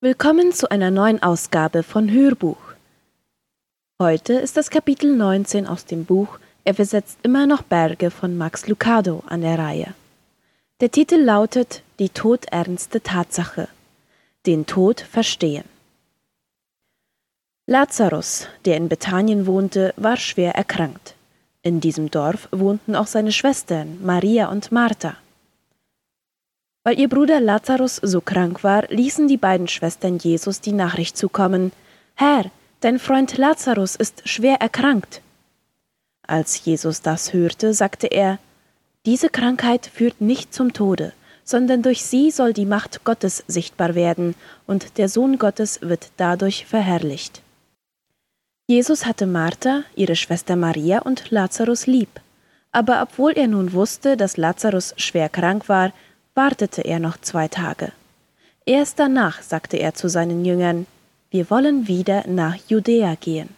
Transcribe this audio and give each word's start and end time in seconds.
Willkommen 0.00 0.52
zu 0.52 0.70
einer 0.70 0.92
neuen 0.92 1.20
Ausgabe 1.24 1.82
von 1.82 2.08
Hörbuch. 2.08 2.60
Heute 4.00 4.34
ist 4.34 4.56
das 4.56 4.70
Kapitel 4.70 5.16
19 5.16 5.66
aus 5.66 5.86
dem 5.86 6.04
Buch 6.04 6.38
Er 6.62 6.74
versetzt 6.74 7.18
immer 7.24 7.48
noch 7.48 7.62
Berge 7.62 8.12
von 8.12 8.36
Max 8.36 8.68
Lucado 8.68 9.24
an 9.26 9.40
der 9.40 9.58
Reihe. 9.58 9.94
Der 10.80 10.92
Titel 10.92 11.16
lautet 11.16 11.82
Die 11.98 12.10
todernste 12.10 13.00
Tatsache. 13.00 13.66
Den 14.46 14.66
Tod 14.66 15.00
verstehen. 15.00 15.64
Lazarus, 17.66 18.46
der 18.66 18.76
in 18.76 18.88
Bethanien 18.88 19.46
wohnte, 19.46 19.94
war 19.96 20.16
schwer 20.16 20.54
erkrankt. 20.54 21.16
In 21.62 21.80
diesem 21.80 22.08
Dorf 22.08 22.46
wohnten 22.52 22.94
auch 22.94 23.08
seine 23.08 23.32
Schwestern 23.32 23.98
Maria 24.04 24.48
und 24.48 24.70
Martha. 24.70 25.16
Weil 26.84 26.98
ihr 26.98 27.08
Bruder 27.08 27.40
Lazarus 27.40 27.96
so 27.96 28.20
krank 28.20 28.64
war, 28.64 28.86
ließen 28.88 29.28
die 29.28 29.36
beiden 29.36 29.68
Schwestern 29.68 30.18
Jesus 30.18 30.60
die 30.60 30.72
Nachricht 30.72 31.16
zukommen 31.16 31.72
Herr, 32.20 32.50
dein 32.80 32.98
Freund 32.98 33.36
Lazarus 33.36 33.94
ist 33.94 34.28
schwer 34.28 34.56
erkrankt. 34.56 35.22
Als 36.26 36.64
Jesus 36.64 37.00
das 37.00 37.32
hörte, 37.32 37.72
sagte 37.74 38.08
er 38.08 38.40
Diese 39.06 39.28
Krankheit 39.28 39.86
führt 39.86 40.20
nicht 40.20 40.52
zum 40.52 40.72
Tode, 40.72 41.12
sondern 41.44 41.82
durch 41.82 42.04
sie 42.04 42.32
soll 42.32 42.52
die 42.52 42.66
Macht 42.66 43.04
Gottes 43.04 43.44
sichtbar 43.46 43.94
werden, 43.94 44.34
und 44.66 44.98
der 44.98 45.08
Sohn 45.08 45.38
Gottes 45.38 45.78
wird 45.80 46.10
dadurch 46.16 46.66
verherrlicht. 46.66 47.40
Jesus 48.66 49.06
hatte 49.06 49.26
Martha, 49.26 49.84
ihre 49.94 50.16
Schwester 50.16 50.56
Maria 50.56 50.98
und 50.98 51.30
Lazarus 51.30 51.86
lieb. 51.86 52.20
Aber 52.72 53.00
obwohl 53.00 53.32
er 53.32 53.46
nun 53.46 53.72
wusste, 53.72 54.16
dass 54.16 54.36
Lazarus 54.36 54.92
schwer 54.96 55.28
krank 55.28 55.68
war, 55.68 55.92
wartete 56.38 56.82
er 56.82 57.00
noch 57.00 57.20
zwei 57.20 57.48
Tage. 57.48 57.90
Erst 58.64 59.00
danach 59.00 59.42
sagte 59.42 59.76
er 59.76 59.94
zu 59.94 60.08
seinen 60.08 60.44
Jüngern, 60.44 60.86
wir 61.32 61.50
wollen 61.50 61.88
wieder 61.88 62.28
nach 62.28 62.56
Judäa 62.68 63.16
gehen. 63.16 63.48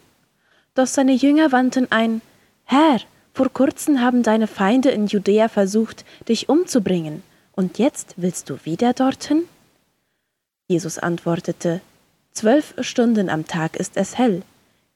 Doch 0.75 0.87
seine 0.87 1.13
Jünger 1.13 1.53
wandten 1.53 1.93
ein, 1.93 2.23
Herr, 2.65 3.01
vor 3.35 3.51
kurzem 3.51 4.01
haben 4.01 4.23
deine 4.23 4.47
Feinde 4.47 4.91
in 4.91 5.09
Judäa 5.09 5.49
versucht, 5.49 6.07
dich 6.27 6.49
umzubringen, 6.49 7.23
und 7.53 7.79
jetzt 7.79 8.15
willst 8.17 8.49
du 8.49 8.57
wieder 8.65 8.95
dorthin? 8.95 9.43
Jesus 10.67 10.99
antwortete, 10.99 11.83
Zwölf 12.33 12.75
Stunden 12.81 13.29
am 13.29 13.47
Tag 13.47 13.77
ist 13.77 13.99
es 13.99 14.17
hell. 14.17 14.43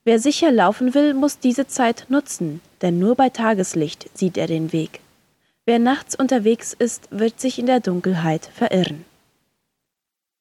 Wer 0.05 0.19
sicher 0.19 0.51
laufen 0.51 0.95
will, 0.95 1.13
muss 1.13 1.39
diese 1.39 1.67
Zeit 1.67 2.07
nutzen, 2.09 2.63
denn 2.81 2.99
nur 2.99 3.15
bei 3.15 3.29
Tageslicht 3.29 4.09
sieht 4.17 4.39
er 4.39 4.47
den 4.47 4.73
Weg. 4.73 5.01
Wer 5.67 5.79
nachts 5.79 6.15
unterwegs 6.15 6.75
ist, 6.75 7.09
wird 7.11 7.41
sich 7.41 7.59
in 7.59 7.67
der 7.67 7.81
Dunkelheit 7.81 8.51
verirren. 8.55 9.05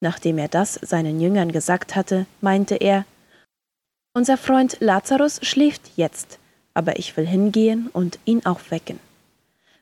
Nachdem 0.00 0.36
er 0.36 0.48
das 0.48 0.74
seinen 0.74 1.18
Jüngern 1.18 1.50
gesagt 1.50 1.96
hatte, 1.96 2.26
meinte 2.42 2.74
er, 2.74 3.06
Unser 4.12 4.36
Freund 4.36 4.76
Lazarus 4.80 5.40
schläft 5.42 5.92
jetzt, 5.96 6.38
aber 6.74 6.98
ich 6.98 7.16
will 7.16 7.26
hingehen 7.26 7.88
und 7.92 8.18
ihn 8.26 8.44
aufwecken. 8.44 9.00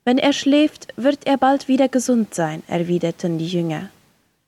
Wenn 0.05 0.19
er 0.19 0.33
schläft, 0.33 0.89
wird 0.97 1.27
er 1.27 1.39
bald 1.39 1.67
wieder 1.67 1.89
gesund 1.89 2.35
sein, 2.35 2.63
erwiderten 2.69 3.39
die 3.39 3.49
Jünger. 3.49 3.89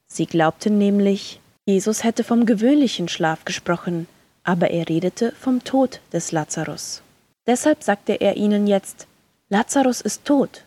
Sie 0.07 0.27
glaubten 0.27 0.79
nämlich, 0.79 1.41
Jesus 1.65 2.05
hätte 2.05 2.25
vom 2.25 2.47
gewöhnlichen 2.47 3.09
Schlaf 3.09 3.45
gesprochen, 3.45 4.07
aber 4.45 4.71
er 4.71 4.89
redete 4.89 5.33
vom 5.41 5.65
Tod 5.65 6.01
des 6.13 6.31
Lazarus. 6.31 7.03
Deshalb 7.47 7.83
sagte 7.83 8.15
er 8.15 8.37
ihnen 8.37 8.67
jetzt, 8.67 9.07
Lazarus 9.49 10.01
ist 10.01 10.25
tot, 10.25 10.64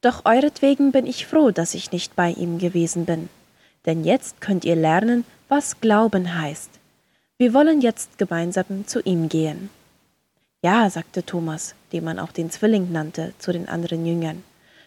doch 0.00 0.24
euretwegen 0.24 0.92
bin 0.92 1.06
ich 1.06 1.26
froh, 1.26 1.50
dass 1.50 1.74
ich 1.74 1.92
nicht 1.92 2.16
bei 2.16 2.30
ihm 2.30 2.58
gewesen 2.58 3.04
bin. 3.04 3.28
Denn 3.86 4.04
jetzt 4.04 4.40
könnt 4.40 4.64
ihr 4.64 4.76
lernen, 4.76 5.24
was 5.48 5.80
Glauben 5.80 6.38
heißt. 6.38 6.70
Wir 7.38 7.54
wollen 7.54 7.80
jetzt 7.80 8.18
gemeinsam 8.18 8.86
zu 8.86 9.00
ihm 9.00 9.28
gehen. 9.28 9.70
Ja, 10.62 10.90
sagte 10.90 11.24
Thomas, 11.24 11.74
den 11.92 12.04
man 12.04 12.18
auch 12.18 12.32
den 12.32 12.50
Zwilling 12.50 12.92
nannte, 12.92 13.32
zu 13.38 13.52
den 13.52 13.68
anderen 13.68 14.04
Jüngern. 14.04 14.42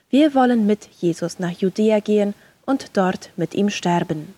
Wir 0.09 0.35
wollen 0.35 0.67
mit 0.67 0.87
Jesus 0.99 1.39
nach 1.39 1.51
Judäa 1.51 1.99
gehen 1.99 2.35
und 2.65 2.95
dort 2.95 3.31
mit 3.35 3.55
ihm 3.55 3.69
sterben. 3.69 4.35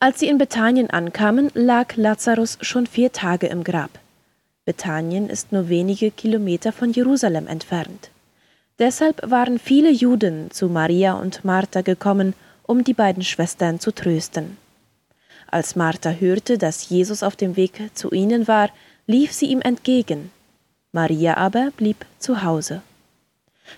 Als 0.00 0.20
sie 0.20 0.28
in 0.28 0.38
Bethanien 0.38 0.90
ankamen, 0.90 1.50
lag 1.54 1.96
Lazarus 1.96 2.58
schon 2.62 2.86
vier 2.86 3.12
Tage 3.12 3.46
im 3.46 3.64
Grab. 3.64 3.90
Bethanien 4.64 5.28
ist 5.28 5.52
nur 5.52 5.68
wenige 5.68 6.10
Kilometer 6.10 6.72
von 6.72 6.92
Jerusalem 6.92 7.46
entfernt. 7.46 8.10
Deshalb 8.78 9.30
waren 9.30 9.58
viele 9.58 9.90
Juden 9.90 10.50
zu 10.50 10.68
Maria 10.68 11.14
und 11.14 11.44
Martha 11.44 11.82
gekommen, 11.82 12.34
um 12.64 12.82
die 12.82 12.94
beiden 12.94 13.22
Schwestern 13.22 13.78
zu 13.78 13.92
trösten. 13.92 14.56
Als 15.50 15.76
Martha 15.76 16.10
hörte, 16.10 16.58
dass 16.58 16.88
Jesus 16.88 17.22
auf 17.22 17.36
dem 17.36 17.56
Weg 17.56 17.90
zu 17.94 18.10
ihnen 18.10 18.48
war, 18.48 18.70
lief 19.06 19.32
sie 19.32 19.46
ihm 19.46 19.60
entgegen. 19.60 20.30
Maria 20.90 21.36
aber 21.36 21.70
blieb 21.76 22.04
zu 22.18 22.42
Hause. 22.42 22.82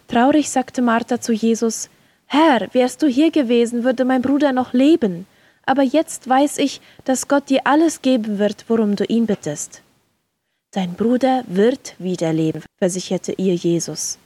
Traurig 0.08 0.50
sagte 0.50 0.80
Martha 0.82 1.20
zu 1.20 1.32
Jesus, 1.32 1.90
Herr, 2.26 2.68
wärst 2.72 3.02
du 3.02 3.06
hier 3.06 3.30
gewesen, 3.30 3.84
würde 3.84 4.04
mein 4.04 4.22
Bruder 4.22 4.52
noch 4.52 4.72
leben, 4.72 5.26
aber 5.64 5.82
jetzt 5.82 6.28
weiß 6.28 6.58
ich, 6.58 6.80
dass 7.04 7.28
Gott 7.28 7.50
dir 7.50 7.60
alles 7.64 8.02
geben 8.02 8.38
wird, 8.38 8.64
worum 8.68 8.96
du 8.96 9.04
ihn 9.04 9.26
bittest. 9.26 9.82
Dein 10.72 10.94
Bruder 10.94 11.44
wird 11.46 11.94
wieder 11.98 12.32
leben, 12.32 12.62
versicherte 12.78 13.32
ihr 13.32 13.54
Jesus. 13.54 14.18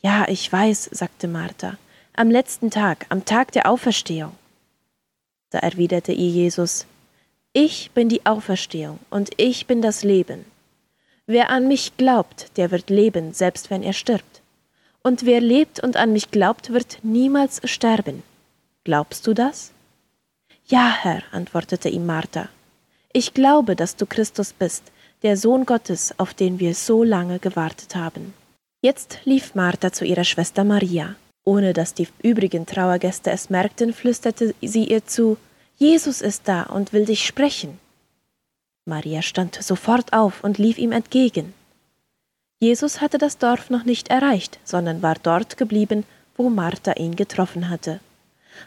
Ja, 0.00 0.26
ich 0.28 0.52
weiß, 0.52 0.90
sagte 0.92 1.26
Martha, 1.26 1.76
am 2.12 2.30
letzten 2.30 2.70
Tag, 2.70 3.06
am 3.08 3.24
Tag 3.24 3.50
der 3.52 3.68
Auferstehung. 3.68 4.32
Da 5.50 5.58
erwiderte 5.58 6.12
ihr 6.12 6.28
Jesus, 6.28 6.86
Ich 7.52 7.90
bin 7.92 8.08
die 8.08 8.24
Auferstehung 8.24 9.00
und 9.10 9.30
ich 9.38 9.66
bin 9.66 9.82
das 9.82 10.04
Leben. 10.04 10.44
Wer 11.26 11.50
an 11.50 11.66
mich 11.66 11.96
glaubt, 11.96 12.56
der 12.56 12.70
wird 12.70 12.90
leben, 12.90 13.34
selbst 13.34 13.70
wenn 13.70 13.82
er 13.82 13.92
stirbt. 13.92 14.40
Und 15.02 15.26
wer 15.26 15.40
lebt 15.40 15.80
und 15.80 15.96
an 15.96 16.12
mich 16.12 16.30
glaubt, 16.30 16.72
wird 16.72 16.98
niemals 17.02 17.60
sterben. 17.64 18.22
Glaubst 18.84 19.26
du 19.26 19.34
das? 19.34 19.72
Ja, 20.66 20.96
Herr, 21.00 21.22
antwortete 21.32 21.88
ihm 21.88 22.06
Martha. 22.06 22.48
Ich 23.12 23.34
glaube, 23.34 23.74
dass 23.74 23.96
du 23.96 24.06
Christus 24.06 24.52
bist, 24.52 24.84
der 25.22 25.36
Sohn 25.36 25.66
Gottes, 25.66 26.14
auf 26.18 26.34
den 26.34 26.60
wir 26.60 26.74
so 26.74 27.02
lange 27.02 27.40
gewartet 27.40 27.96
haben. 27.96 28.32
Jetzt 28.80 29.18
lief 29.24 29.56
Martha 29.56 29.92
zu 29.92 30.04
ihrer 30.04 30.22
Schwester 30.22 30.62
Maria. 30.62 31.16
Ohne 31.44 31.72
dass 31.72 31.94
die 31.94 32.06
übrigen 32.22 32.64
Trauergäste 32.64 33.30
es 33.32 33.50
merkten, 33.50 33.92
flüsterte 33.92 34.54
sie 34.62 34.84
ihr 34.84 35.04
zu 35.04 35.36
Jesus 35.78 36.20
ist 36.20 36.46
da 36.46 36.62
und 36.64 36.92
will 36.92 37.04
dich 37.04 37.24
sprechen. 37.26 37.78
Maria 38.84 39.22
stand 39.22 39.56
sofort 39.56 40.12
auf 40.12 40.44
und 40.44 40.58
lief 40.58 40.78
ihm 40.78 40.92
entgegen. 40.92 41.54
Jesus 42.60 43.00
hatte 43.00 43.18
das 43.18 43.38
Dorf 43.38 43.70
noch 43.70 43.84
nicht 43.84 44.08
erreicht, 44.08 44.58
sondern 44.64 45.02
war 45.02 45.16
dort 45.22 45.56
geblieben, 45.56 46.04
wo 46.36 46.48
Martha 46.48 46.94
ihn 46.94 47.16
getroffen 47.16 47.70
hatte. 47.70 48.00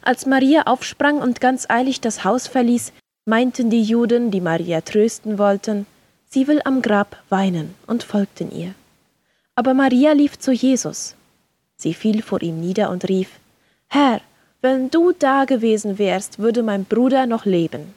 Als 0.02 0.26
Maria 0.26 0.64
aufsprang 0.64 1.20
und 1.20 1.42
ganz 1.42 1.70
eilig 1.70 2.02
das 2.02 2.24
Haus 2.24 2.48
verließ, 2.48 2.92
meinten 3.26 3.70
die 3.70 3.84
Juden, 3.84 4.32
die 4.32 4.42
Maria 4.42 4.82
trösten 4.82 5.38
wollten, 5.38 5.86
sie 6.30 6.48
will 6.48 6.62
am 6.64 6.82
Grab 6.82 7.22
weinen 7.30 7.76
und 7.88 8.04
folgten 8.04 8.52
ihr. 8.52 8.74
Aber 9.62 9.76
Maria 9.76 10.14
lief 10.14 10.40
zu 10.40 10.52
Jesus. 10.52 11.14
Sie 11.78 11.94
fiel 11.94 12.24
vor 12.24 12.42
ihm 12.42 12.60
nieder 12.60 12.90
und 12.90 13.08
rief 13.08 13.30
Herr, 13.90 14.20
wenn 14.60 14.90
du 14.90 15.12
da 15.12 15.46
gewesen 15.46 16.00
wärst, 16.00 16.40
würde 16.40 16.64
mein 16.64 16.84
Bruder 16.84 17.28
noch 17.28 17.46
leben. 17.46 17.94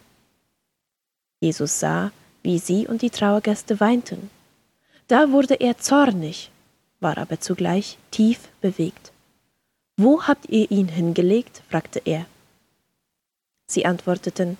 Jesus 1.41 1.81
sah, 1.81 2.13
wie 2.43 2.59
sie 2.59 2.87
und 2.87 3.01
die 3.01 3.09
Trauergäste 3.09 3.81
weinten. 3.81 4.29
Da 5.09 5.33
wurde 5.33 5.55
er 5.55 5.79
zornig, 5.79 6.51
war 7.01 7.17
aber 7.17 7.41
zugleich 7.41 7.97
tief 8.11 8.41
bewegt. 8.61 9.11
Wo 9.97 10.25
habt 10.25 10.51
ihr 10.51 10.71
ihn 10.71 10.89
hingelegt? 10.89 11.63
fragte 11.71 12.03
er. 12.05 12.27
Sie 13.67 13.87
antworteten 13.87 14.59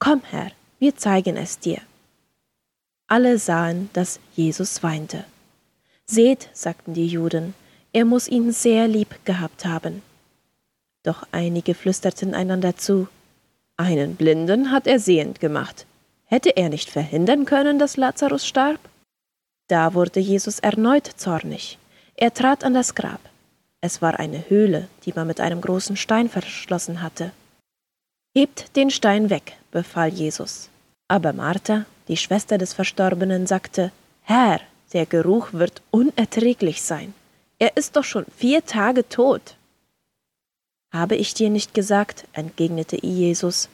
Komm, 0.00 0.22
Herr, 0.28 0.50
wir 0.80 0.96
zeigen 0.96 1.36
es 1.36 1.60
dir. 1.60 1.80
Alle 3.06 3.38
sahen, 3.38 3.88
dass 3.92 4.18
Jesus 4.34 4.82
weinte. 4.82 5.24
Seht, 6.10 6.48
sagten 6.52 6.92
die 6.92 7.06
Juden, 7.06 7.54
er 7.92 8.04
muss 8.04 8.26
ihn 8.26 8.50
sehr 8.50 8.88
lieb 8.88 9.24
gehabt 9.24 9.64
haben. 9.64 10.02
Doch 11.04 11.22
einige 11.30 11.72
flüsterten 11.72 12.34
einander 12.34 12.76
zu, 12.76 13.06
einen 13.76 14.16
Blinden 14.16 14.72
hat 14.72 14.88
er 14.88 14.98
sehend 14.98 15.38
gemacht. 15.38 15.86
Hätte 16.26 16.56
er 16.56 16.68
nicht 16.68 16.90
verhindern 16.90 17.44
können, 17.44 17.78
dass 17.78 17.96
Lazarus 17.96 18.44
starb? 18.44 18.80
Da 19.68 19.94
wurde 19.94 20.18
Jesus 20.18 20.58
erneut 20.58 21.06
zornig. 21.06 21.78
Er 22.16 22.34
trat 22.34 22.64
an 22.64 22.74
das 22.74 22.96
Grab. 22.96 23.20
Es 23.80 24.02
war 24.02 24.18
eine 24.18 24.50
Höhle, 24.50 24.88
die 25.04 25.12
man 25.14 25.28
mit 25.28 25.40
einem 25.40 25.60
großen 25.60 25.96
Stein 25.96 26.28
verschlossen 26.28 27.02
hatte. 27.02 27.30
Hebt 28.34 28.74
den 28.74 28.90
Stein 28.90 29.30
weg, 29.30 29.56
befahl 29.70 30.08
Jesus. 30.08 30.70
Aber 31.06 31.32
Martha, 31.32 31.86
die 32.08 32.16
Schwester 32.16 32.58
des 32.58 32.74
Verstorbenen, 32.74 33.46
sagte, 33.46 33.92
Herr, 34.22 34.60
der 34.92 35.06
Geruch 35.06 35.52
wird 35.52 35.82
unerträglich 35.90 36.82
sein. 36.82 37.14
Er 37.58 37.76
ist 37.76 37.96
doch 37.96 38.04
schon 38.04 38.24
vier 38.36 38.64
Tage 38.64 39.08
tot. 39.08 39.56
Habe 40.92 41.14
ich 41.14 41.34
dir 41.34 41.50
nicht 41.50 41.74
gesagt, 41.74 42.26
entgegnete 42.32 43.04
Jesus, 43.04 43.68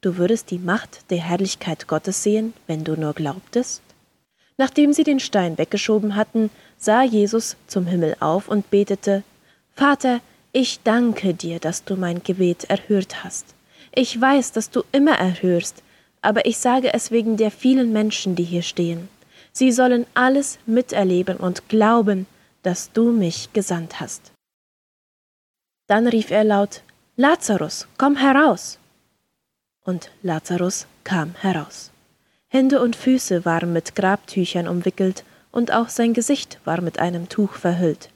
du 0.00 0.16
würdest 0.16 0.50
die 0.50 0.58
Macht 0.58 1.10
der 1.10 1.18
Herrlichkeit 1.18 1.88
Gottes 1.88 2.22
sehen, 2.22 2.52
wenn 2.66 2.84
du 2.84 2.94
nur 2.94 3.14
glaubtest? 3.14 3.82
Nachdem 4.58 4.92
sie 4.92 5.02
den 5.02 5.18
Stein 5.18 5.58
weggeschoben 5.58 6.14
hatten, 6.14 6.50
sah 6.78 7.02
Jesus 7.02 7.56
zum 7.66 7.86
Himmel 7.86 8.16
auf 8.20 8.48
und 8.48 8.70
betete 8.70 9.24
Vater, 9.74 10.20
ich 10.52 10.80
danke 10.84 11.34
dir, 11.34 11.58
dass 11.58 11.84
du 11.84 11.96
mein 11.96 12.22
Gebet 12.22 12.64
erhört 12.64 13.24
hast. 13.24 13.54
Ich 13.94 14.20
weiß, 14.20 14.52
dass 14.52 14.70
du 14.70 14.82
immer 14.92 15.18
erhörst, 15.18 15.82
aber 16.20 16.46
ich 16.46 16.58
sage 16.58 16.92
es 16.92 17.10
wegen 17.10 17.36
der 17.36 17.50
vielen 17.50 17.92
Menschen, 17.92 18.36
die 18.36 18.44
hier 18.44 18.62
stehen. 18.62 19.08
Sie 19.52 19.70
sollen 19.70 20.06
alles 20.14 20.58
miterleben 20.66 21.36
und 21.36 21.68
glauben, 21.68 22.26
dass 22.62 22.92
du 22.92 23.12
mich 23.12 23.52
gesandt 23.52 24.00
hast. 24.00 24.32
Dann 25.86 26.06
rief 26.06 26.30
er 26.30 26.44
laut 26.44 26.82
Lazarus, 27.16 27.86
komm 27.98 28.16
heraus. 28.16 28.78
Und 29.84 30.10
Lazarus 30.22 30.86
kam 31.04 31.34
heraus. 31.34 31.90
Hände 32.48 32.80
und 32.80 32.96
Füße 32.96 33.44
waren 33.44 33.72
mit 33.72 33.94
Grabtüchern 33.94 34.68
umwickelt, 34.68 35.24
und 35.50 35.70
auch 35.70 35.90
sein 35.90 36.14
Gesicht 36.14 36.58
war 36.64 36.80
mit 36.80 36.98
einem 36.98 37.28
Tuch 37.28 37.52
verhüllt. 37.52 38.08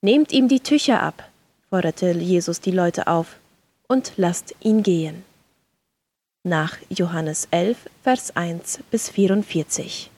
Nehmt 0.00 0.30
ihm 0.30 0.46
die 0.46 0.60
Tücher 0.60 1.02
ab, 1.02 1.28
forderte 1.68 2.12
Jesus 2.12 2.60
die 2.60 2.70
Leute 2.70 3.08
auf, 3.08 3.36
und 3.88 4.12
lasst 4.16 4.54
ihn 4.60 4.84
gehen. 4.84 5.24
Nach 6.44 6.76
Johannes 6.88 7.48
11, 7.50 7.88
Vers 8.04 8.36
1 8.36 8.78
bis 8.92 9.10
44. 9.10 10.11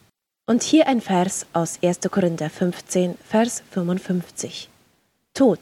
Und 0.46 0.62
hier 0.62 0.88
ein 0.88 1.00
Vers 1.00 1.46
aus 1.54 1.78
1. 1.82 2.00
Korinther 2.10 2.50
15, 2.50 3.16
Vers 3.26 3.62
55. 3.70 4.68
Tod, 5.32 5.58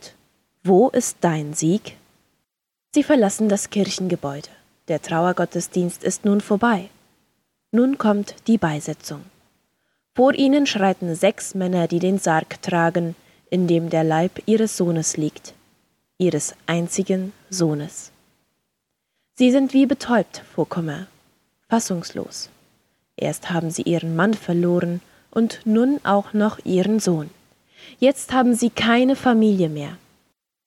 wo 0.65 0.89
ist 0.89 1.19
dein 1.21 1.55
Sieg? 1.55 1.97
Sie 2.93 3.05
verlassen 3.05 3.49
das 3.49 3.71
Kirchengebäude. 3.71 4.49
Der 4.89 5.01
Trauergottesdienst 5.01 6.03
ist 6.03 6.25
nun 6.25 6.41
vorbei. 6.41 6.89
Nun 7.71 7.97
kommt 7.97 8.35
die 8.49 8.59
Beisetzung. 8.59 9.23
Vor 10.17 10.35
ihnen 10.35 10.67
schreiten 10.67 11.15
sechs 11.15 11.55
Männer, 11.55 11.87
die 11.87 12.01
den 12.01 12.19
Sarg 12.19 12.61
tragen, 12.61 13.15
in 13.51 13.69
dem 13.69 13.89
der 13.89 14.03
Leib 14.03 14.43
ihres 14.47 14.77
Sohnes 14.77 15.17
liegt, 15.17 15.55
ihres 16.19 16.57
einzigen 16.67 17.33
Sohnes. 17.51 18.11
Sie 19.35 19.53
sind 19.53 19.75
wie 19.75 19.87
betäubt 19.87 20.43
vor 20.53 20.69
Kummer, 20.69 21.07
fassungslos. 21.69 22.51
Erst 23.17 23.51
haben 23.51 23.71
sie 23.71 23.83
ihren 23.83 24.17
Mann 24.17 24.35
verloren 24.35 25.01
und 25.31 25.61
nun 25.65 26.01
auch 26.05 26.33
noch 26.33 26.65
ihren 26.65 27.01
Sohn. 27.01 27.31
Jetzt 27.99 28.33
haben 28.33 28.55
sie 28.55 28.71
keine 28.71 29.17
Familie 29.17 29.69
mehr. 29.69 29.97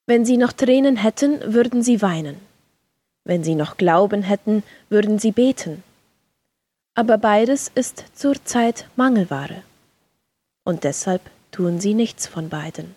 Wenn 0.06 0.25
sie 0.25 0.38
noch 0.38 0.53
Tränen 0.53 0.97
hätten, 0.97 1.53
würden 1.53 1.81
sie 1.81 2.01
weinen. 2.01 2.38
Wenn 3.24 3.44
sie 3.44 3.56
noch 3.56 3.77
Glauben 3.77 4.21
hätten, 4.21 4.63
würden 4.89 5.18
sie 5.18 5.31
beten. 5.31 5.83
Aber 6.94 7.18
beides 7.18 7.71
ist 7.74 8.06
zurzeit 8.13 8.88
Mangelware. 8.95 9.63
Und 10.63 10.83
deshalb 10.83 11.21
tun 11.51 11.80
sie 11.80 11.94
nichts 11.94 12.27
von 12.27 12.50
beiden. 12.50 12.95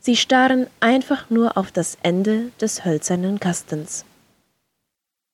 Sie 0.00 0.16
starren 0.16 0.66
einfach 0.80 1.28
nur 1.28 1.56
auf 1.56 1.72
das 1.72 1.98
Ende 2.02 2.50
des 2.60 2.84
hölzernen 2.84 3.40
Kastens. 3.40 4.04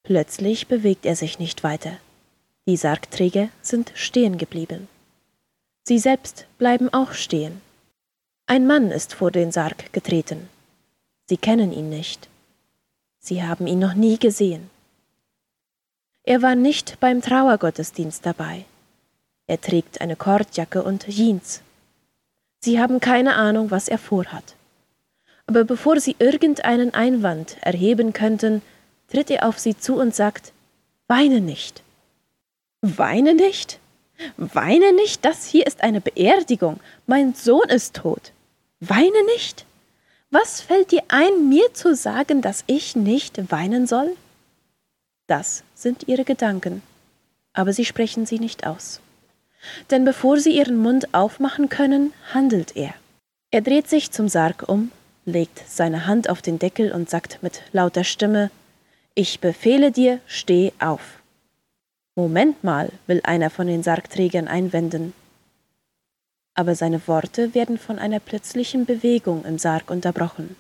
Plötzlich 0.02 0.69
bewegt 0.69 1.04
er 1.04 1.16
sich 1.16 1.38
nicht 1.38 1.62
weiter. 1.62 1.92
Die 2.69 2.76
Sargträger 2.76 3.49
sind 3.62 3.93
stehen 3.94 4.37
geblieben. 4.37 4.88
Sie 5.85 5.99
selbst 5.99 6.44
bleiben 6.59 6.93
auch 6.93 7.12
stehen. 7.12 7.62
Ein 8.44 8.67
Mann 8.67 8.91
ist 8.91 9.15
vor 9.15 9.31
den 9.31 9.53
Sarg 9.53 9.91
getreten. 9.94 10.50
Sie 11.25 11.38
kennen 11.38 11.73
ihn 11.73 11.88
nicht. 11.88 12.29
Sie 13.20 13.43
haben 13.43 13.67
ihn 13.67 13.79
noch 13.79 13.94
nie 13.94 14.19
gesehen. 14.19 14.69
Er 16.25 16.43
war 16.43 16.56
nicht 16.56 17.00
beim 17.00 17.23
Trauergottesdienst 17.23 18.26
dabei. 18.26 18.67
Er 19.47 19.59
trägt 19.62 20.03
eine 20.03 20.17
Kordjacke 20.17 20.82
und 20.82 21.06
Jeans. 21.09 21.62
Sie 22.61 22.79
haben 22.79 23.00
keine 23.00 23.37
Ahnung, 23.37 23.70
was 23.70 23.88
er 23.88 23.97
vorhat. 23.97 24.56
Aber 25.47 25.65
bevor 25.65 26.00
sie 26.00 26.17
irgendeinen 26.19 26.93
Einwand 26.93 27.56
erheben 27.62 28.12
könnten, 28.12 28.61
tritt 29.11 29.31
er 29.31 29.49
auf 29.49 29.59
sie 29.59 29.75
zu 29.75 29.94
und 29.97 30.15
sagt, 30.15 30.53
Weine 31.06 31.41
nicht. 31.41 31.82
Weine 32.80 33.34
nicht? 33.34 33.80
Weine 34.36 34.92
nicht? 34.92 35.25
Das 35.25 35.46
hier 35.46 35.66
ist 35.66 35.82
eine 35.82 36.00
Beerdigung. 36.00 36.78
Mein 37.06 37.34
Sohn 37.34 37.69
ist 37.69 37.96
tot. 37.96 38.32
Weine 38.80 39.25
nicht? 39.34 39.64
Was 40.30 40.60
fällt 40.60 40.92
dir 40.92 41.02
ein, 41.08 41.48
mir 41.48 41.75
zu 41.75 41.96
sagen, 41.96 42.40
dass 42.40 42.62
ich 42.66 42.94
nicht 42.94 43.50
weinen 43.50 43.86
soll? 43.86 44.14
Das 45.26 45.64
sind 45.75 46.06
ihre 46.06 46.25
Gedanken, 46.25 46.82
aber 47.52 47.72
sie 47.72 47.84
sprechen 47.84 48.26
sie 48.26 48.38
nicht 48.38 48.66
aus. 48.66 49.00
Denn 49.90 50.04
bevor 50.04 50.38
sie 50.38 50.56
ihren 50.56 50.76
Mund 50.76 51.12
aufmachen 51.14 51.69
können, 51.69 52.12
handelt 52.32 52.76
er. 52.76 52.94
Er 53.50 53.62
dreht 53.62 53.88
sich 53.88 54.10
zum 54.12 54.28
Sarg 54.28 54.69
um, 54.69 54.92
legt 55.24 55.62
seine 55.66 56.06
Hand 56.06 56.31
auf 56.31 56.42
den 56.42 56.58
Deckel 56.58 56.92
und 56.92 57.10
sagt 57.10 57.42
mit 57.42 57.62
lauter 57.72 58.04
Stimme 58.04 58.50
Ich 59.14 59.40
befehle 59.40 59.90
dir, 59.90 60.20
steh 60.26 60.72
auf. 60.78 61.18
Moment 62.19 62.62
mal, 62.65 62.91
will 63.06 63.20
einer 63.23 63.49
von 63.49 63.67
den 63.67 63.82
Sargträgern 63.82 64.49
einwenden 64.49 65.12
aber 66.59 66.75
seine 66.75 67.06
Worte 67.06 67.55
werden 67.55 67.79
von 67.79 68.00
einer 68.00 68.19
plötzlichen 68.19 68.85
Bewegung 68.85 69.44
im 69.44 69.59
Sarg 69.59 69.93
unterbrochen. 69.93 70.56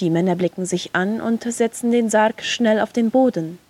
Die 0.00 0.10
Männer 0.10 0.34
blicken 0.34 0.66
sich 0.66 0.92
an 0.92 1.20
und 1.20 1.44
setzen 1.44 1.92
den 1.92 2.10
Sarg 2.10 2.42
schnell 2.42 2.80
auf 2.80 2.92
den 2.92 3.12
Boden. 3.12 3.60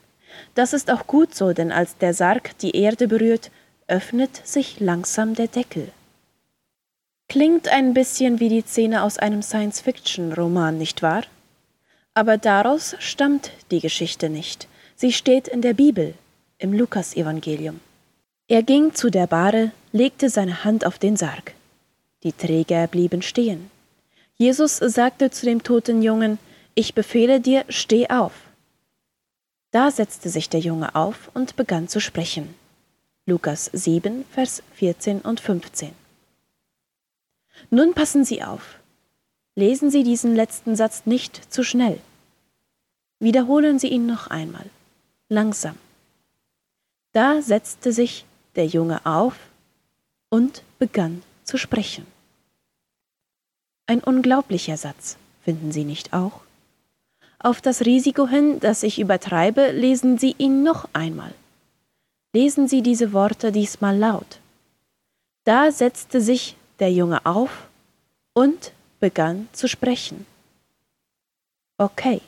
Das 0.54 0.72
ist 0.72 0.90
auch 0.90 1.06
gut 1.06 1.34
so, 1.34 1.52
denn 1.52 1.70
als 1.70 1.98
der 1.98 2.14
Sarg 2.14 2.56
die 2.60 2.74
Erde 2.74 3.08
berührt, 3.08 3.50
öffnet 3.88 4.40
sich 4.46 4.80
langsam 4.80 5.34
der 5.34 5.48
Deckel. 5.48 5.88
Klingt 7.28 7.68
ein 7.68 7.92
bisschen 7.92 8.40
wie 8.40 8.48
die 8.48 8.62
Szene 8.62 9.02
aus 9.02 9.18
einem 9.18 9.42
Science-Fiction-Roman, 9.42 10.78
nicht 10.78 11.02
wahr? 11.02 11.24
Aber 12.14 12.38
daraus 12.38 12.96
stammt 13.00 13.50
die 13.70 13.80
Geschichte 13.80 14.30
nicht. 14.30 14.66
Sie 14.96 15.12
steht 15.12 15.46
in 15.46 15.60
der 15.60 15.74
Bibel, 15.74 16.14
im 16.62 16.72
Lukasevangelium. 16.72 17.80
Er 18.48 18.62
ging 18.62 18.94
zu 18.94 19.10
der 19.10 19.26
Bahre, 19.26 19.72
legte 19.92 20.30
seine 20.30 20.64
Hand 20.64 20.86
auf 20.86 20.98
den 20.98 21.16
Sarg. 21.16 21.54
Die 22.22 22.32
Träger 22.32 22.86
blieben 22.86 23.22
stehen. 23.22 23.70
Jesus 24.36 24.76
sagte 24.76 25.30
zu 25.30 25.46
dem 25.46 25.62
toten 25.62 26.02
Jungen, 26.02 26.38
Ich 26.74 26.94
befehle 26.94 27.40
dir, 27.40 27.64
steh 27.68 28.08
auf. 28.08 28.32
Da 29.70 29.90
setzte 29.90 30.28
sich 30.28 30.48
der 30.48 30.60
Junge 30.60 30.94
auf 30.94 31.30
und 31.34 31.56
begann 31.56 31.88
zu 31.88 32.00
sprechen. 32.00 32.54
Lukas 33.26 33.70
7, 33.72 34.24
Vers 34.30 34.62
14 34.74 35.20
und 35.20 35.40
15. 35.40 35.92
Nun 37.70 37.94
passen 37.94 38.24
Sie 38.24 38.42
auf. 38.42 38.78
Lesen 39.54 39.90
Sie 39.90 40.02
diesen 40.02 40.34
letzten 40.34 40.76
Satz 40.76 41.02
nicht 41.04 41.52
zu 41.52 41.62
schnell. 41.62 42.00
Wiederholen 43.20 43.78
Sie 43.78 43.88
ihn 43.88 44.06
noch 44.06 44.26
einmal, 44.28 44.66
langsam. 45.28 45.76
Da 47.12 47.42
setzte 47.42 47.92
sich 47.92 48.24
der 48.56 48.66
Junge 48.66 49.04
auf 49.04 49.36
und 50.30 50.62
begann 50.78 51.22
zu 51.44 51.58
sprechen. 51.58 52.06
Ein 53.86 54.00
unglaublicher 54.00 54.76
Satz, 54.76 55.16
finden 55.44 55.72
Sie 55.72 55.84
nicht 55.84 56.14
auch? 56.14 56.40
Auf 57.38 57.60
das 57.60 57.84
Risiko 57.84 58.28
hin, 58.28 58.60
dass 58.60 58.82
ich 58.82 58.98
übertreibe, 58.98 59.72
lesen 59.72 60.16
Sie 60.16 60.34
ihn 60.38 60.62
noch 60.62 60.88
einmal. 60.92 61.34
Lesen 62.32 62.68
Sie 62.68 62.82
diese 62.82 63.12
Worte 63.12 63.52
diesmal 63.52 63.98
laut. 63.98 64.38
Da 65.44 65.70
setzte 65.72 66.20
sich 66.20 66.56
der 66.78 66.92
Junge 66.92 67.26
auf 67.26 67.68
und 68.32 68.72
begann 69.00 69.48
zu 69.52 69.68
sprechen. 69.68 70.24
Okay. 71.76 72.22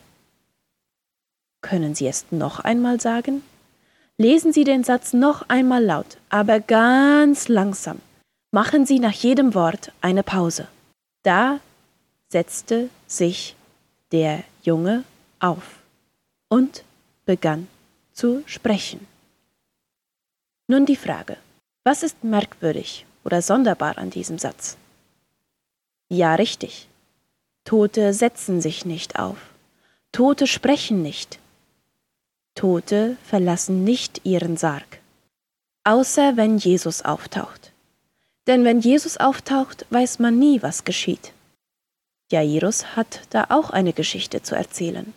Können 1.62 1.94
Sie 1.94 2.06
es 2.06 2.26
noch 2.30 2.58
einmal 2.60 3.00
sagen? 3.00 3.42
Lesen 4.16 4.52
Sie 4.52 4.62
den 4.62 4.84
Satz 4.84 5.12
noch 5.12 5.48
einmal 5.48 5.84
laut, 5.84 6.18
aber 6.28 6.60
ganz 6.60 7.48
langsam. 7.48 7.98
Machen 8.52 8.86
Sie 8.86 9.00
nach 9.00 9.12
jedem 9.12 9.54
Wort 9.54 9.90
eine 10.00 10.22
Pause. 10.22 10.68
Da 11.24 11.58
setzte 12.28 12.90
sich 13.08 13.56
der 14.12 14.44
Junge 14.62 15.02
auf 15.40 15.80
und 16.48 16.84
begann 17.26 17.66
zu 18.12 18.44
sprechen. 18.46 19.04
Nun 20.68 20.86
die 20.86 20.96
Frage, 20.96 21.36
was 21.82 22.04
ist 22.04 22.22
merkwürdig 22.22 23.06
oder 23.24 23.42
sonderbar 23.42 23.98
an 23.98 24.10
diesem 24.10 24.38
Satz? 24.38 24.76
Ja, 26.08 26.36
richtig. 26.36 26.88
Tote 27.64 28.14
setzen 28.14 28.60
sich 28.60 28.84
nicht 28.84 29.18
auf. 29.18 29.38
Tote 30.12 30.46
sprechen 30.46 31.02
nicht. 31.02 31.40
Tote 32.54 33.16
verlassen 33.24 33.82
nicht 33.82 34.20
ihren 34.24 34.56
Sarg, 34.56 35.00
außer 35.82 36.36
wenn 36.36 36.56
Jesus 36.58 37.02
auftaucht. 37.02 37.72
Denn 38.46 38.64
wenn 38.64 38.80
Jesus 38.80 39.16
auftaucht, 39.16 39.86
weiß 39.90 40.18
man 40.18 40.38
nie, 40.38 40.62
was 40.62 40.84
geschieht. 40.84 41.32
Jairus 42.30 42.96
hat 42.96 43.20
da 43.30 43.46
auch 43.48 43.70
eine 43.70 43.92
Geschichte 43.92 44.42
zu 44.42 44.54
erzählen. 44.54 45.12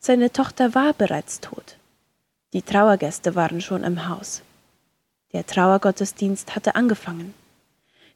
Seine 0.00 0.32
Tochter 0.32 0.74
war 0.74 0.94
bereits 0.94 1.40
tot. 1.40 1.76
Die 2.52 2.62
Trauergäste 2.62 3.34
waren 3.34 3.60
schon 3.60 3.84
im 3.84 4.08
Haus. 4.08 4.42
Der 5.32 5.44
Trauergottesdienst 5.44 6.54
hatte 6.56 6.74
angefangen. 6.74 7.34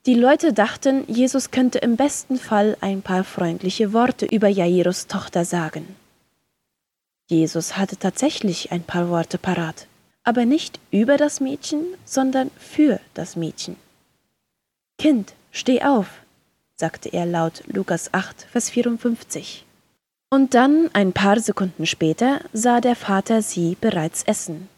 Die 0.06 0.14
Leute 0.14 0.52
dachten, 0.52 1.04
Jesus 1.06 1.50
könnte 1.50 1.78
im 1.78 1.96
besten 1.96 2.38
Fall 2.38 2.76
ein 2.80 3.02
paar 3.02 3.24
freundliche 3.24 3.92
Worte 3.92 4.26
über 4.26 4.48
Jairus 4.48 5.06
Tochter 5.06 5.44
sagen. 5.44 5.94
Jesus 7.32 7.78
hatte 7.78 7.96
tatsächlich 7.96 8.72
ein 8.72 8.82
paar 8.82 9.08
Worte 9.08 9.38
parat, 9.38 9.86
aber 10.22 10.44
nicht 10.44 10.78
über 10.90 11.16
das 11.16 11.40
Mädchen, 11.40 11.82
sondern 12.04 12.50
für 12.58 13.00
das 13.14 13.36
Mädchen. 13.36 13.76
Kind, 14.98 15.32
steh 15.50 15.82
auf, 15.82 16.08
sagte 16.76 17.08
er 17.08 17.24
laut 17.24 17.62
Lukas 17.68 18.12
8, 18.12 18.42
Vers 18.52 18.68
54. 18.68 19.64
Und 20.28 20.52
dann, 20.52 20.90
ein 20.92 21.14
paar 21.14 21.40
Sekunden 21.40 21.86
später, 21.86 22.42
sah 22.52 22.82
der 22.82 22.96
Vater 22.96 23.40
sie 23.40 23.78
bereits 23.80 24.24
essen. 24.24 24.68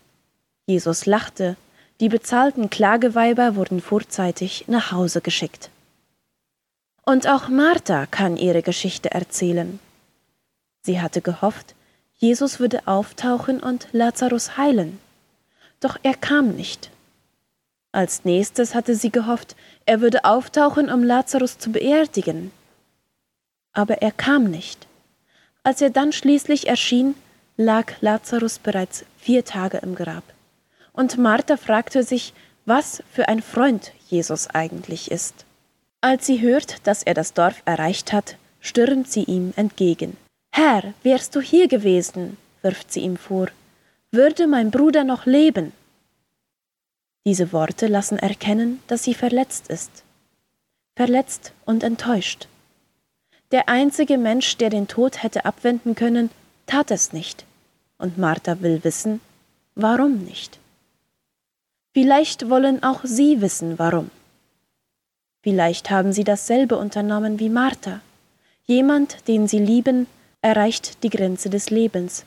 Jesus 0.66 1.06
lachte, 1.06 1.56
die 2.00 2.08
bezahlten 2.08 2.70
Klageweiber 2.70 3.56
wurden 3.56 3.80
vorzeitig 3.80 4.66
nach 4.68 4.92
Hause 4.92 5.20
geschickt. 5.20 5.70
Und 7.04 7.26
auch 7.26 7.48
Martha 7.48 8.06
kann 8.06 8.36
ihre 8.36 8.62
Geschichte 8.62 9.10
erzählen. 9.10 9.80
Sie 10.82 11.00
hatte 11.00 11.20
gehofft, 11.20 11.74
Jesus 12.24 12.58
würde 12.58 12.86
auftauchen 12.86 13.60
und 13.60 13.86
Lazarus 13.92 14.56
heilen. 14.56 14.98
Doch 15.80 15.98
er 16.02 16.14
kam 16.14 16.56
nicht. 16.56 16.88
Als 17.92 18.24
nächstes 18.24 18.74
hatte 18.74 18.94
sie 18.94 19.10
gehofft, 19.10 19.54
er 19.84 20.00
würde 20.00 20.24
auftauchen, 20.24 20.90
um 20.90 21.02
Lazarus 21.02 21.58
zu 21.58 21.70
beerdigen. 21.70 22.50
Aber 23.74 24.00
er 24.00 24.10
kam 24.10 24.44
nicht. 24.44 24.86
Als 25.64 25.82
er 25.82 25.90
dann 25.90 26.12
schließlich 26.12 26.66
erschien, 26.66 27.14
lag 27.58 27.92
Lazarus 28.00 28.58
bereits 28.58 29.04
vier 29.18 29.44
Tage 29.44 29.76
im 29.78 29.94
Grab. 29.94 30.24
Und 30.94 31.18
Martha 31.18 31.58
fragte 31.58 32.04
sich, 32.04 32.32
was 32.64 33.02
für 33.12 33.28
ein 33.28 33.42
Freund 33.42 33.92
Jesus 34.08 34.48
eigentlich 34.48 35.10
ist. 35.10 35.44
Als 36.00 36.24
sie 36.24 36.40
hört, 36.40 36.86
dass 36.86 37.02
er 37.02 37.12
das 37.12 37.34
Dorf 37.34 37.60
erreicht 37.66 38.14
hat, 38.14 38.36
stürmt 38.60 39.12
sie 39.12 39.24
ihm 39.24 39.52
entgegen. 39.56 40.16
Herr, 40.56 40.94
wärst 41.02 41.34
du 41.34 41.40
hier 41.40 41.66
gewesen, 41.66 42.36
wirft 42.62 42.92
sie 42.92 43.00
ihm 43.00 43.16
vor, 43.16 43.48
würde 44.12 44.46
mein 44.46 44.70
Bruder 44.70 45.02
noch 45.02 45.26
leben. 45.26 45.72
Diese 47.26 47.52
Worte 47.52 47.88
lassen 47.88 48.20
erkennen, 48.20 48.80
dass 48.86 49.02
sie 49.02 49.14
verletzt 49.14 49.66
ist. 49.66 50.04
Verletzt 50.94 51.52
und 51.64 51.82
enttäuscht. 51.82 52.46
Der 53.50 53.68
einzige 53.68 54.16
Mensch, 54.16 54.56
der 54.56 54.70
den 54.70 54.86
Tod 54.86 55.24
hätte 55.24 55.44
abwenden 55.44 55.96
können, 55.96 56.30
tat 56.66 56.92
es 56.92 57.12
nicht. 57.12 57.44
Und 57.98 58.16
Martha 58.16 58.60
will 58.60 58.84
wissen, 58.84 59.20
warum 59.74 60.18
nicht. 60.18 60.60
Vielleicht 61.94 62.48
wollen 62.48 62.80
auch 62.84 63.00
Sie 63.02 63.40
wissen, 63.40 63.76
warum. 63.80 64.08
Vielleicht 65.42 65.90
haben 65.90 66.12
Sie 66.12 66.22
dasselbe 66.22 66.76
unternommen 66.76 67.40
wie 67.40 67.48
Martha. 67.48 68.02
Jemand, 68.66 69.26
den 69.26 69.48
Sie 69.48 69.58
lieben, 69.58 70.06
erreicht 70.44 71.02
die 71.02 71.08
Grenze 71.08 71.48
des 71.48 71.70
Lebens, 71.70 72.26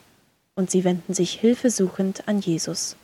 und 0.56 0.72
Sie 0.72 0.82
wenden 0.82 1.14
sich 1.14 1.34
hilfesuchend 1.34 2.26
an 2.26 2.40
Jesus. 2.40 2.96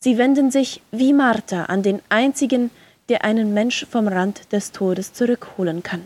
Sie 0.00 0.18
wenden 0.18 0.50
sich 0.50 0.82
wie 0.90 1.12
Martha 1.12 1.66
an 1.66 1.84
den 1.84 2.02
einzigen, 2.08 2.70
der 3.08 3.24
einen 3.24 3.54
Mensch 3.54 3.86
vom 3.88 4.08
Rand 4.08 4.52
des 4.52 4.72
Todes 4.72 5.12
zurückholen 5.12 5.84
kann. 5.84 6.02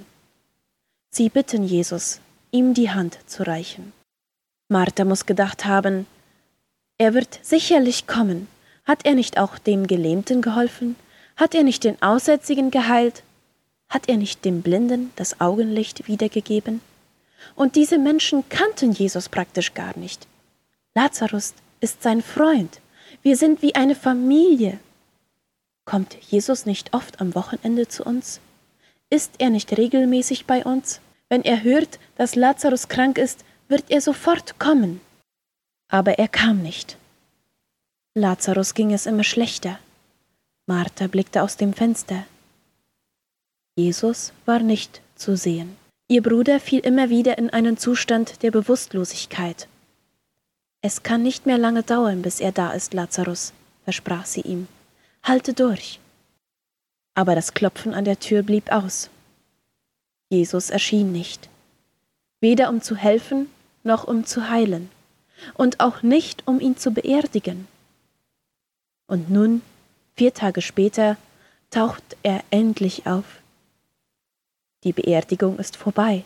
Sie 1.09 1.31
bitten 1.31 1.65
Jesus, 1.65 2.21
ihm 2.51 2.75
die 2.75 2.91
Hand 2.91 3.19
zu 3.27 3.45
reichen. 3.45 3.95
Martha 4.69 5.07
muss 5.07 5.25
gedacht 5.25 5.65
haben, 5.65 6.07
er 6.99 7.15
wird 7.15 7.39
sicherlich 7.43 8.07
kommen. 8.07 8.47
Hat 8.85 9.07
er 9.07 9.15
nicht 9.15 9.39
auch 9.39 9.57
dem 9.57 9.87
Gelähmten 9.87 10.43
geholfen? 10.43 10.97
Hat 11.37 11.55
er 11.55 11.63
nicht 11.63 11.83
den 11.83 12.01
Aussätzigen 12.03 12.71
geheilt? 12.71 13.23
Hat 13.89 14.07
er 14.07 14.19
nicht 14.19 14.45
dem 14.45 14.61
Blinden 14.61 15.13
das 15.17 15.41
Augenlicht 15.41 16.09
wiedergegeben? 16.09 16.83
Und 17.55 17.77
diese 17.77 17.99
Menschen 17.99 18.49
kannten 18.49 18.93
Jesus 18.93 19.29
praktisch 19.29 19.75
gar 19.75 19.97
nicht. 19.99 20.27
Lazarus 20.95 21.55
ist 21.81 22.03
sein 22.03 22.23
Freund. 22.23 22.81
Wir 23.23 23.37
sind 23.37 23.63
wie 23.63 23.75
eine 23.75 23.95
Familie. 23.95 24.79
Kommt 25.85 26.17
Jesus 26.31 26.67
nicht 26.67 26.93
oft 26.95 27.21
am 27.21 27.35
Wochenende 27.35 27.89
zu 27.89 28.05
uns? 28.05 28.41
Ist 29.11 29.35
er 29.39 29.51
nicht 29.51 29.77
regelmäßig 29.77 30.47
bei 30.47 30.65
uns? 30.65 31.01
Wenn 31.29 31.43
er 31.43 31.63
hört, 31.63 31.99
dass 32.17 32.35
Lazarus 32.35 32.89
krank 32.89 33.19
ist, 33.19 33.45
wird 33.69 33.91
er 33.91 34.01
sofort 34.01 34.59
kommen. 34.59 35.01
Aber 35.89 36.19
er 36.19 36.29
kam 36.29 36.63
nicht. 36.63 36.97
Lazarus 38.15 38.75
ging 38.75 38.93
es 38.93 39.07
immer 39.07 39.25
schlechter. 39.25 39.79
Martha 40.67 41.07
blickte 41.07 41.43
aus 41.43 41.57
dem 41.57 41.73
Fenster. 41.73 42.25
Jesus 43.77 44.33
war 44.45 44.61
nicht 44.61 45.01
zu 45.15 45.37
sehen. 45.37 45.77
Ihr 46.09 46.23
Bruder 46.23 46.59
fiel 46.59 46.81
immer 46.81 47.11
wieder 47.11 47.39
in 47.39 47.51
einen 47.51 47.77
Zustand 47.77 48.43
der 48.43 48.51
Bewusstlosigkeit. 48.51 49.69
Es 50.81 51.03
kann 51.03 51.23
nicht 51.23 51.47
mehr 51.47 51.59
lange 51.59 51.83
dauern, 51.83 52.23
bis 52.23 52.41
er 52.41 52.53
da 52.53 52.73
ist, 52.73 52.95
Lazarus, 52.95 53.53
versprach 53.85 54.25
sie 54.25 54.41
ihm. 54.41 54.69
Halte 55.23 55.53
durch. 55.53 56.01
Aber 57.15 57.35
das 57.35 57.53
Klopfen 57.53 57.95
an 57.95 58.05
der 58.05 58.19
Tür 58.19 58.43
blieb 58.43 58.73
aus. 58.73 59.11
Jesus 60.31 60.71
erschien 60.71 61.13
nicht, 61.13 61.49
weder 62.41 62.71
um 62.71 62.81
zu 62.81 62.97
helfen 62.97 63.49
noch 63.89 64.05
um 64.05 64.25
zu 64.25 64.49
heilen, 64.49 64.91
und 65.55 65.81
auch 65.81 66.03
nicht 66.03 66.47
um 66.47 66.61
ihn 66.61 66.77
zu 66.77 66.93
beerdigen. 66.93 67.67
Und 69.07 69.31
nun, 69.31 69.63
vier 70.17 70.35
Tage 70.35 70.63
später, 70.63 71.17
taucht 71.71 72.17
er 72.23 72.43
endlich 72.51 73.07
auf. 73.07 73.25
Die 74.85 74.93
Beerdigung 74.93 75.59
ist 75.59 75.77
vorbei, 75.77 76.25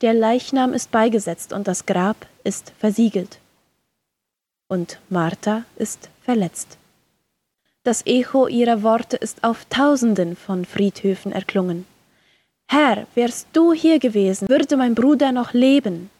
der 0.00 0.14
Leichnam 0.14 0.72
ist 0.72 0.90
beigesetzt 0.90 1.52
und 1.52 1.68
das 1.68 1.86
Grab 1.86 2.26
ist 2.44 2.72
versiegelt 2.78 3.38
und 4.68 4.98
Martha 5.08 5.64
ist 5.76 6.10
verletzt. 6.22 6.78
Das 7.84 8.04
Echo 8.04 8.48
ihrer 8.48 8.82
Worte 8.82 9.16
ist 9.16 9.44
auf 9.44 9.64
tausenden 9.66 10.34
von 10.34 10.64
Friedhöfen 10.64 11.30
erklungen. 11.30 11.86
Herr, 12.68 13.06
wärst 13.14 13.46
du 13.52 13.72
hier 13.72 14.00
gewesen, 14.00 14.48
würde 14.48 14.76
mein 14.76 14.96
Bruder 14.96 15.30
noch 15.30 15.52
leben. 15.52 16.10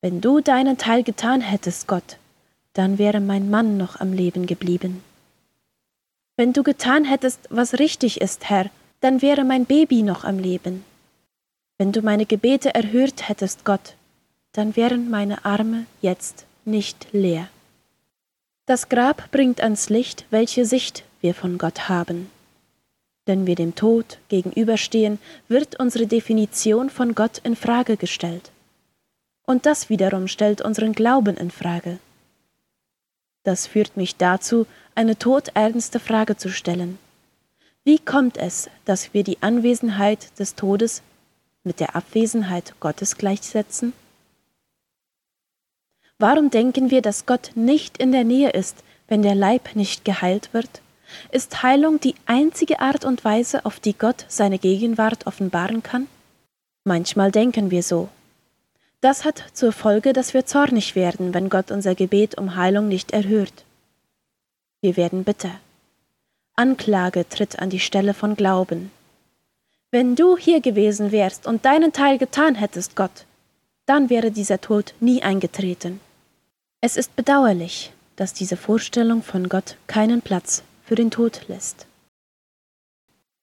Wenn 0.00 0.20
du 0.20 0.40
deinen 0.40 0.76
Teil 0.76 1.04
getan 1.04 1.40
hättest, 1.40 1.86
Gott, 1.86 2.18
dann 2.72 2.98
wäre 2.98 3.20
mein 3.20 3.50
Mann 3.50 3.76
noch 3.76 4.00
am 4.00 4.12
Leben 4.12 4.46
geblieben. 4.46 5.02
Wenn 6.36 6.52
du 6.52 6.64
getan 6.64 7.04
hättest, 7.04 7.40
was 7.50 7.78
richtig 7.78 8.20
ist, 8.20 8.48
Herr, 8.48 8.70
dann 9.00 9.22
wäre 9.22 9.44
mein 9.44 9.66
Baby 9.66 10.02
noch 10.02 10.24
am 10.24 10.38
Leben. 10.38 10.84
Wenn 11.78 11.92
du 11.92 12.02
meine 12.02 12.26
Gebete 12.26 12.74
erhört 12.74 13.28
hättest, 13.28 13.64
Gott, 13.64 13.94
dann 14.52 14.74
wären 14.76 15.10
meine 15.10 15.44
Arme 15.44 15.86
jetzt 16.00 16.46
nicht 16.64 17.06
leer. 17.12 17.48
Das 18.66 18.88
Grab 18.88 19.30
bringt 19.30 19.60
ans 19.60 19.88
Licht, 19.88 20.26
welche 20.30 20.66
Sicht 20.66 21.04
wir 21.20 21.34
von 21.34 21.56
Gott 21.58 21.88
haben. 21.88 22.30
Wenn 23.24 23.46
wir 23.46 23.54
dem 23.54 23.74
Tod 23.74 24.18
gegenüberstehen, 24.28 25.18
wird 25.48 25.78
unsere 25.78 26.06
Definition 26.06 26.90
von 26.90 27.14
Gott 27.14 27.38
in 27.44 27.56
Frage 27.56 27.96
gestellt. 27.96 28.50
Und 29.46 29.66
das 29.66 29.88
wiederum 29.88 30.28
stellt 30.28 30.60
unseren 30.60 30.92
Glauben 30.92 31.36
in 31.36 31.50
Frage. 31.50 31.98
Das 33.44 33.66
führt 33.66 33.96
mich 33.96 34.16
dazu, 34.16 34.66
eine 34.94 35.18
todernste 35.18 36.00
Frage 36.00 36.36
zu 36.36 36.50
stellen. 36.50 36.98
Wie 37.84 37.98
kommt 37.98 38.36
es, 38.36 38.68
dass 38.84 39.14
wir 39.14 39.24
die 39.24 39.42
Anwesenheit 39.42 40.38
des 40.38 40.54
Todes 40.54 41.02
mit 41.64 41.80
der 41.80 41.96
Abwesenheit 41.96 42.74
Gottes 42.80 43.16
gleichsetzen? 43.16 43.92
Warum 46.18 46.50
denken 46.50 46.90
wir, 46.90 47.00
dass 47.00 47.26
Gott 47.26 47.52
nicht 47.54 47.98
in 47.98 48.12
der 48.12 48.24
Nähe 48.24 48.50
ist, 48.50 48.82
wenn 49.06 49.22
der 49.22 49.34
Leib 49.34 49.76
nicht 49.76 50.04
geheilt 50.04 50.52
wird? 50.52 50.82
Ist 51.30 51.62
Heilung 51.62 52.00
die 52.00 52.14
einzige 52.26 52.80
Art 52.80 53.04
und 53.04 53.24
Weise, 53.24 53.64
auf 53.64 53.80
die 53.80 53.96
Gott 53.96 54.24
seine 54.28 54.58
Gegenwart 54.58 55.26
offenbaren 55.26 55.82
kann? 55.82 56.06
Manchmal 56.84 57.30
denken 57.30 57.70
wir 57.70 57.82
so. 57.82 58.08
Das 59.00 59.24
hat 59.24 59.44
zur 59.52 59.72
Folge, 59.72 60.12
dass 60.12 60.34
wir 60.34 60.44
zornig 60.44 60.96
werden, 60.96 61.32
wenn 61.32 61.50
Gott 61.50 61.70
unser 61.70 61.94
Gebet 61.94 62.36
um 62.36 62.56
Heilung 62.56 62.88
nicht 62.88 63.12
erhört. 63.12 63.64
Wir 64.80 64.96
werden 64.96 65.22
bitter. 65.22 65.52
Anklage 66.58 67.28
tritt 67.28 67.60
an 67.60 67.70
die 67.70 67.78
Stelle 67.78 68.14
von 68.14 68.34
Glauben. 68.34 68.90
Wenn 69.92 70.16
du 70.16 70.36
hier 70.36 70.60
gewesen 70.60 71.12
wärst 71.12 71.46
und 71.46 71.64
deinen 71.64 71.92
Teil 71.92 72.18
getan 72.18 72.56
hättest, 72.56 72.96
Gott, 72.96 73.26
dann 73.86 74.10
wäre 74.10 74.32
dieser 74.32 74.60
Tod 74.60 74.92
nie 74.98 75.22
eingetreten. 75.22 76.00
Es 76.80 76.96
ist 76.96 77.14
bedauerlich, 77.16 77.92
dass 78.16 78.34
diese 78.34 78.56
Vorstellung 78.56 79.22
von 79.22 79.48
Gott 79.48 79.76
keinen 79.86 80.20
Platz 80.20 80.64
für 80.84 80.96
den 80.96 81.10
Tod 81.10 81.42
lässt. 81.46 81.86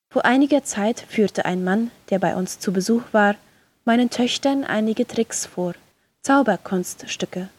Vor 0.10 0.26
einiger 0.26 0.64
Zeit 0.64 1.00
führte 1.10 1.46
ein 1.46 1.64
Mann, 1.64 1.92
der 2.10 2.20
bei 2.20 2.36
uns 2.36 2.60
zu 2.60 2.74
Besuch 2.74 3.04
war, 3.14 3.36
meinen 3.86 4.10
Töchtern 4.10 4.64
einige 4.64 5.08
Tricks 5.08 5.46
vor, 5.46 5.74
Zauberkunststücke. 6.22 7.50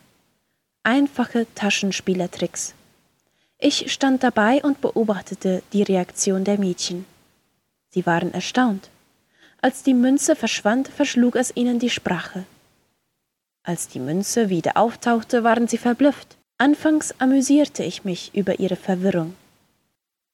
einfache 0.82 1.46
Taschenspielertricks. 1.54 2.75
Ich 3.58 3.90
stand 3.90 4.22
dabei 4.22 4.62
und 4.62 4.80
beobachtete 4.80 5.62
die 5.72 5.82
Reaktion 5.82 6.44
der 6.44 6.58
Mädchen. 6.58 7.06
Sie 7.88 8.04
waren 8.04 8.34
erstaunt. 8.34 8.90
Als 9.62 9.82
die 9.82 9.94
Münze 9.94 10.36
verschwand, 10.36 10.88
verschlug 10.88 11.36
es 11.36 11.56
ihnen 11.56 11.78
die 11.78 11.90
Sprache. 11.90 12.44
Als 13.62 13.88
die 13.88 13.98
Münze 13.98 14.50
wieder 14.50 14.76
auftauchte, 14.76 15.42
waren 15.42 15.66
sie 15.66 15.78
verblüfft. 15.78 16.36
Anfangs 16.58 17.14
amüsierte 17.18 17.82
ich 17.82 18.04
mich 18.04 18.34
über 18.34 18.60
ihre 18.60 18.76
Verwirrung. 18.76 19.34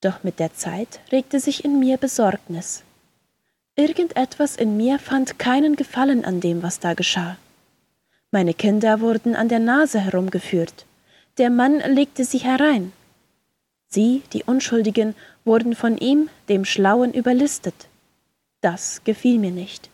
Doch 0.00 0.24
mit 0.24 0.40
der 0.40 0.52
Zeit 0.54 1.00
regte 1.12 1.38
sich 1.38 1.64
in 1.64 1.78
mir 1.78 1.96
Besorgnis. 1.96 2.82
Irgendetwas 3.76 4.56
in 4.56 4.76
mir 4.76 4.98
fand 4.98 5.38
keinen 5.38 5.76
Gefallen 5.76 6.24
an 6.24 6.40
dem, 6.40 6.62
was 6.62 6.80
da 6.80 6.94
geschah. 6.94 7.38
Meine 8.32 8.52
Kinder 8.52 9.00
wurden 9.00 9.36
an 9.36 9.48
der 9.48 9.60
Nase 9.60 10.00
herumgeführt. 10.00 10.84
Der 11.38 11.50
Mann 11.50 11.78
legte 11.78 12.24
sie 12.24 12.38
herein. 12.38 12.92
Sie, 13.92 14.22
die 14.32 14.44
Unschuldigen, 14.44 15.14
wurden 15.44 15.74
von 15.74 15.98
ihm, 15.98 16.30
dem 16.48 16.64
Schlauen, 16.64 17.12
überlistet. 17.12 17.74
Das 18.62 19.02
gefiel 19.04 19.38
mir 19.38 19.50
nicht. 19.50 19.90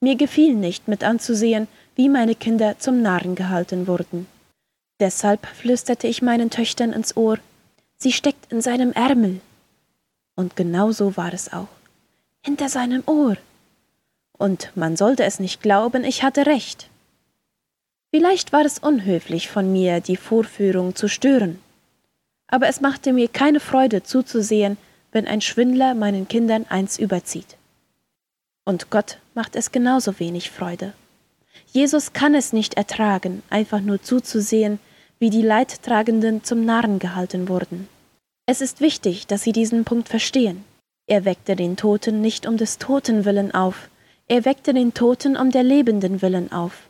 Mir 0.00 0.14
gefiel 0.14 0.54
nicht, 0.54 0.86
mit 0.86 1.02
anzusehen, 1.02 1.66
wie 1.96 2.08
meine 2.08 2.36
Kinder 2.36 2.78
zum 2.78 3.02
Narren 3.02 3.34
gehalten 3.34 3.88
wurden. 3.88 4.28
Deshalb 5.00 5.44
flüsterte 5.46 6.06
ich 6.06 6.22
meinen 6.22 6.50
Töchtern 6.50 6.92
ins 6.92 7.16
Ohr, 7.16 7.38
sie 7.96 8.12
steckt 8.12 8.52
in 8.52 8.60
seinem 8.60 8.92
Ärmel. 8.92 9.40
Und 10.36 10.54
genau 10.54 10.92
so 10.92 11.16
war 11.16 11.32
es 11.32 11.52
auch. 11.52 11.68
Hinter 12.44 12.68
seinem 12.68 13.02
Ohr. 13.06 13.36
Und 14.38 14.70
man 14.76 14.96
sollte 14.96 15.24
es 15.24 15.40
nicht 15.40 15.62
glauben, 15.62 16.04
ich 16.04 16.22
hatte 16.22 16.46
recht. 16.46 16.88
Vielleicht 18.10 18.52
war 18.52 18.64
es 18.64 18.78
unhöflich 18.78 19.48
von 19.48 19.72
mir, 19.72 20.00
die 20.00 20.16
Vorführung 20.16 20.94
zu 20.94 21.08
stören. 21.08 21.58
Aber 22.52 22.68
es 22.68 22.82
machte 22.82 23.14
mir 23.14 23.28
keine 23.28 23.60
Freude 23.60 24.02
zuzusehen, 24.02 24.76
wenn 25.10 25.26
ein 25.26 25.40
Schwindler 25.40 25.94
meinen 25.94 26.28
Kindern 26.28 26.66
eins 26.68 26.98
überzieht. 26.98 27.56
Und 28.66 28.90
Gott 28.90 29.16
macht 29.34 29.56
es 29.56 29.72
genauso 29.72 30.20
wenig 30.20 30.50
Freude. 30.50 30.92
Jesus 31.72 32.12
kann 32.12 32.34
es 32.34 32.52
nicht 32.52 32.74
ertragen, 32.74 33.42
einfach 33.48 33.80
nur 33.80 34.02
zuzusehen, 34.02 34.80
wie 35.18 35.30
die 35.30 35.40
Leidtragenden 35.40 36.44
zum 36.44 36.66
Narren 36.66 36.98
gehalten 36.98 37.48
wurden. 37.48 37.88
Es 38.44 38.60
ist 38.60 38.82
wichtig, 38.82 39.26
dass 39.26 39.44
Sie 39.44 39.52
diesen 39.52 39.84
Punkt 39.84 40.10
verstehen. 40.10 40.62
Er 41.06 41.24
weckte 41.24 41.56
den 41.56 41.78
Toten 41.78 42.20
nicht 42.20 42.46
um 42.46 42.58
des 42.58 42.76
Toten 42.76 43.24
willen 43.24 43.54
auf, 43.54 43.88
er 44.28 44.44
weckte 44.44 44.74
den 44.74 44.92
Toten 44.92 45.38
um 45.38 45.50
der 45.50 45.62
Lebenden 45.62 46.20
willen 46.20 46.52
auf. 46.52 46.82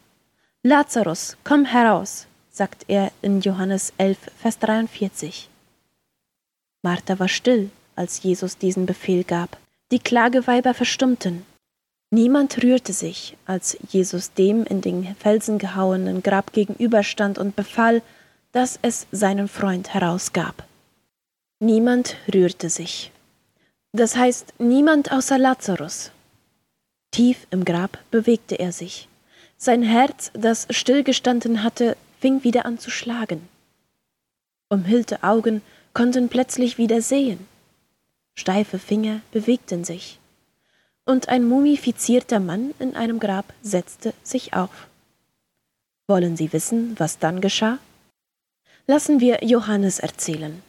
Lazarus, 0.64 1.36
komm 1.44 1.64
heraus, 1.64 2.26
sagt 2.50 2.86
er 2.88 3.12
in 3.22 3.40
Johannes 3.40 3.92
11, 3.98 4.18
Vers 4.40 4.58
43. 4.58 5.50
Martha 6.82 7.18
war 7.18 7.28
still, 7.28 7.70
als 7.96 8.22
Jesus 8.22 8.58
diesen 8.58 8.86
Befehl 8.86 9.24
gab. 9.24 9.56
Die 9.92 10.00
Klageweiber 10.00 10.74
verstummten. 10.74 11.44
Niemand 12.10 12.62
rührte 12.62 12.92
sich, 12.92 13.36
als 13.46 13.78
Jesus 13.88 14.32
dem 14.34 14.64
in 14.64 14.80
den 14.80 15.14
Felsen 15.16 15.58
gehauenen 15.58 16.22
Grab 16.22 16.52
gegenüberstand 16.52 17.38
und 17.38 17.56
befahl, 17.56 18.02
dass 18.52 18.78
es 18.82 19.06
seinen 19.12 19.48
Freund 19.48 19.94
herausgab. 19.94 20.66
Niemand 21.60 22.16
rührte 22.34 22.68
sich. 22.68 23.12
Das 23.92 24.16
heißt, 24.16 24.54
niemand 24.58 25.12
außer 25.12 25.38
Lazarus. 25.38 26.10
Tief 27.12 27.46
im 27.50 27.64
Grab 27.64 27.98
bewegte 28.10 28.58
er 28.58 28.72
sich. 28.72 29.08
Sein 29.56 29.82
Herz, 29.82 30.32
das 30.34 30.66
stillgestanden 30.70 31.62
hatte, 31.62 31.96
fing 32.20 32.42
wieder 32.42 32.66
an 32.66 32.78
zu 32.78 32.90
schlagen. 32.90 33.48
Umhüllte 34.68 35.22
Augen 35.22 35.62
konnten 35.94 36.28
plötzlich 36.28 36.78
wieder 36.78 37.00
sehen. 37.00 37.46
Steife 38.34 38.78
Finger 38.78 39.20
bewegten 39.30 39.84
sich. 39.84 40.18
Und 41.04 41.28
ein 41.28 41.44
mumifizierter 41.44 42.40
Mann 42.40 42.72
in 42.78 42.94
einem 42.94 43.18
Grab 43.18 43.52
setzte 43.62 44.14
sich 44.22 44.54
auf. 44.54 44.88
Wollen 46.06 46.36
Sie 46.36 46.52
wissen, 46.52 46.94
was 46.98 47.18
dann 47.18 47.40
geschah? 47.40 47.78
Lassen 48.86 49.20
wir 49.20 49.44
Johannes 49.44 49.98
erzählen. 49.98 50.62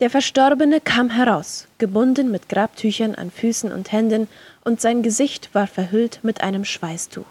Der 0.00 0.10
Verstorbene 0.10 0.80
kam 0.80 1.10
heraus, 1.10 1.66
gebunden 1.78 2.30
mit 2.30 2.48
Grabtüchern 2.48 3.14
an 3.14 3.30
Füßen 3.30 3.72
und 3.72 3.92
Händen, 3.92 4.28
und 4.64 4.80
sein 4.80 5.02
Gesicht 5.02 5.54
war 5.54 5.66
verhüllt 5.66 6.20
mit 6.22 6.40
einem 6.40 6.64
Schweißtuch. 6.64 7.26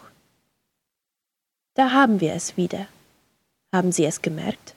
Da 1.73 1.91
haben 1.91 2.21
wir 2.21 2.33
es 2.33 2.55
wieder. 2.57 2.87
Haben 3.73 3.91
Sie 3.91 4.05
es 4.05 4.21
gemerkt? 4.21 4.75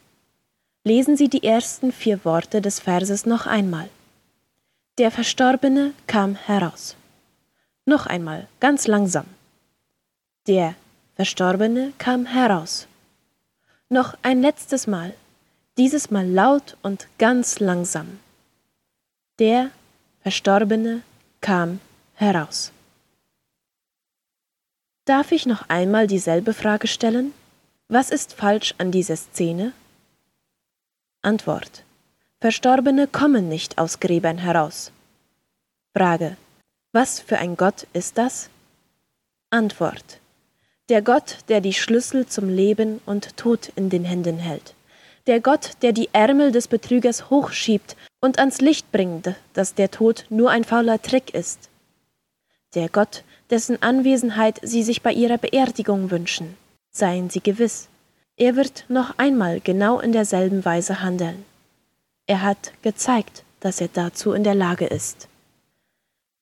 Lesen 0.86 1.16
Sie 1.16 1.28
die 1.28 1.42
ersten 1.42 1.90
vier 1.90 2.24
Worte 2.24 2.60
des 2.60 2.78
Verses 2.78 3.26
noch 3.26 3.48
einmal. 3.48 3.88
Der 4.98 5.10
Verstorbene 5.10 5.94
kam 6.06 6.36
heraus. 6.36 6.94
Noch 7.86 8.06
einmal, 8.06 8.46
ganz 8.60 8.86
langsam. 8.86 9.26
Der 10.46 10.76
Verstorbene 11.16 11.92
kam 11.98 12.24
heraus. 12.24 12.86
Noch 13.88 14.16
ein 14.22 14.40
letztes 14.40 14.86
Mal, 14.86 15.12
dieses 15.76 16.12
Mal 16.12 16.24
laut 16.24 16.76
und 16.82 17.08
ganz 17.18 17.58
langsam. 17.58 18.20
Der 19.40 19.72
Verstorbene 20.20 21.02
kam 21.40 21.80
heraus. 22.14 22.70
Darf 25.04 25.32
ich 25.32 25.46
noch 25.46 25.68
einmal 25.68 26.06
dieselbe 26.06 26.54
Frage 26.54 26.86
stellen? 26.86 27.32
Was 27.88 28.10
ist 28.10 28.34
falsch 28.34 28.76
an 28.78 28.92
dieser 28.92 29.16
Szene? 29.16 29.72
Antwort. 31.26 31.82
Verstorbene 32.40 33.08
kommen 33.08 33.48
nicht 33.48 33.78
aus 33.78 33.98
Gräbern 33.98 34.38
heraus. 34.38 34.92
Frage. 35.92 36.36
Was 36.92 37.18
für 37.18 37.38
ein 37.38 37.56
Gott 37.56 37.88
ist 37.92 38.16
das? 38.16 38.48
Antwort. 39.50 40.20
Der 40.88 41.02
Gott, 41.02 41.38
der 41.48 41.60
die 41.60 41.72
Schlüssel 41.72 42.26
zum 42.26 42.48
Leben 42.48 43.00
und 43.06 43.36
Tod 43.36 43.72
in 43.74 43.90
den 43.90 44.04
Händen 44.04 44.38
hält. 44.38 44.76
Der 45.26 45.40
Gott, 45.40 45.72
der 45.82 45.90
die 45.90 46.10
Ärmel 46.12 46.52
des 46.52 46.68
Betrügers 46.68 47.28
hochschiebt 47.28 47.96
und 48.20 48.38
ans 48.38 48.60
Licht 48.60 48.92
bringt, 48.92 49.34
dass 49.52 49.74
der 49.74 49.90
Tod 49.90 50.26
nur 50.28 50.50
ein 50.50 50.62
fauler 50.62 51.02
Trick 51.02 51.34
ist. 51.34 51.70
Der 52.76 52.88
Gott, 52.88 53.24
dessen 53.50 53.82
Anwesenheit 53.82 54.60
Sie 54.62 54.84
sich 54.84 55.02
bei 55.02 55.12
Ihrer 55.12 55.38
Beerdigung 55.38 56.12
wünschen. 56.12 56.56
Seien 56.92 57.30
Sie 57.30 57.40
gewiss, 57.40 57.88
er 58.36 58.56
wird 58.56 58.84
noch 58.88 59.16
einmal 59.18 59.60
genau 59.60 59.98
in 60.00 60.12
derselben 60.12 60.64
Weise 60.64 61.02
handeln. 61.02 61.44
Er 62.26 62.42
hat 62.42 62.72
gezeigt, 62.82 63.44
dass 63.60 63.80
er 63.80 63.88
dazu 63.88 64.32
in 64.32 64.44
der 64.44 64.54
Lage 64.54 64.86
ist. 64.86 65.28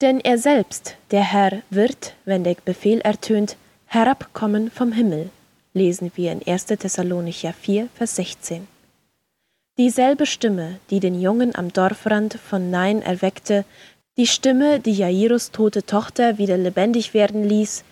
Denn 0.00 0.18
er 0.20 0.38
selbst, 0.38 0.96
der 1.12 1.22
Herr, 1.22 1.62
wird, 1.70 2.14
wenn 2.24 2.42
der 2.42 2.56
Befehl 2.64 3.00
ertönt, 3.00 3.56
herabkommen 3.86 4.70
vom 4.70 4.92
Himmel, 4.92 5.30
lesen 5.72 6.10
wir 6.16 6.32
in 6.32 6.46
1. 6.46 6.66
Thessalonicher 6.66 7.52
4, 7.52 7.88
Vers 7.94 8.16
16. 8.16 8.66
Dieselbe 9.78 10.26
Stimme, 10.26 10.78
die 10.90 11.00
den 11.00 11.20
Jungen 11.20 11.54
am 11.54 11.72
Dorfrand 11.72 12.34
von 12.34 12.70
Nein 12.70 13.02
erweckte, 13.02 13.64
die 14.16 14.26
Stimme, 14.26 14.78
die 14.78 14.92
Jairus 14.92 15.50
tote 15.50 15.84
Tochter 15.84 16.38
wieder 16.38 16.56
lebendig 16.56 17.14
werden 17.14 17.42
ließ, 17.42 17.84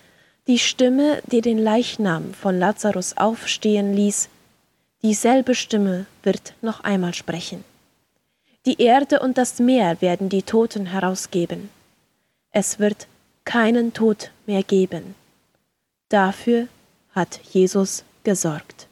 die 0.46 0.58
Stimme, 0.58 1.22
die 1.26 1.40
den 1.40 1.58
Leichnam 1.58 2.34
von 2.34 2.58
Lazarus 2.58 3.16
aufstehen 3.16 3.94
ließ, 3.94 4.28
dieselbe 5.02 5.54
Stimme 5.54 6.06
wird 6.22 6.54
noch 6.62 6.80
einmal 6.80 7.14
sprechen. 7.14 7.64
Die 8.66 8.80
Erde 8.80 9.20
und 9.20 9.38
das 9.38 9.58
Meer 9.58 10.00
werden 10.00 10.28
die 10.28 10.42
Toten 10.42 10.86
herausgeben. 10.86 11.70
Es 12.50 12.78
wird 12.78 13.08
keinen 13.44 13.92
Tod 13.92 14.30
mehr 14.46 14.62
geben. 14.62 15.14
Dafür 16.08 16.68
hat 17.12 17.40
Jesus 17.52 18.04
gesorgt. 18.22 18.86